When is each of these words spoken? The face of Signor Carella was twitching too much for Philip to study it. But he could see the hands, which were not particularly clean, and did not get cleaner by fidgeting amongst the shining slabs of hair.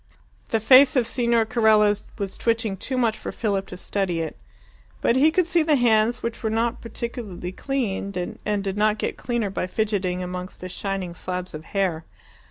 The 0.49 0.59
face 0.59 0.95
of 0.95 1.05
Signor 1.05 1.45
Carella 1.45 1.93
was 2.17 2.35
twitching 2.35 2.75
too 2.75 2.97
much 2.97 3.19
for 3.19 3.31
Philip 3.31 3.67
to 3.67 3.77
study 3.77 4.19
it. 4.19 4.35
But 4.99 5.15
he 5.15 5.29
could 5.29 5.45
see 5.45 5.61
the 5.61 5.75
hands, 5.75 6.23
which 6.23 6.41
were 6.41 6.49
not 6.49 6.81
particularly 6.81 7.51
clean, 7.51 8.37
and 8.43 8.63
did 8.63 8.77
not 8.77 8.97
get 8.97 9.15
cleaner 9.15 9.51
by 9.51 9.67
fidgeting 9.67 10.23
amongst 10.23 10.59
the 10.59 10.69
shining 10.69 11.13
slabs 11.13 11.53
of 11.53 11.65
hair. 11.65 12.03